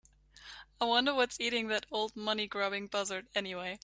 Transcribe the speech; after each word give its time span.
I 0.79 0.85
wonder 0.85 1.13
what's 1.13 1.39
eating 1.39 1.67
that 1.67 1.85
old 1.91 2.15
money 2.15 2.47
grubbing 2.47 2.87
buzzard 2.87 3.27
anyway? 3.35 3.77